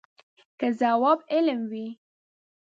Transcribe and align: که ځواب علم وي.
که 0.59 0.67
ځواب 0.79 1.19
علم 1.33 1.59
وي. 1.71 1.87